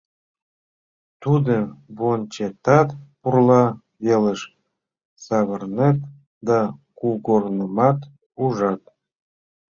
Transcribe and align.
Тудым 1.21 1.65
вончетат, 1.97 2.89
пурла 3.19 3.63
велыш 4.03 4.41
савырнет 5.25 5.97
да 6.47 6.59
кугорнымат 6.99 7.99
ужат. 8.43 8.81